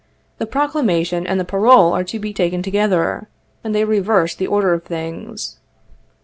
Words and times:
The 0.39 0.47
proclamation 0.47 1.27
and 1.27 1.39
the 1.39 1.45
parole 1.45 1.93
are 1.93 2.03
to 2.05 2.17
be 2.17 2.33
taken 2.33 2.63
together, 2.63 3.27
and 3.63 3.75
they 3.75 3.85
reverse 3.85 4.33
the 4.33 4.47
order 4.47 4.73
of 4.73 4.83
things. 4.83 5.57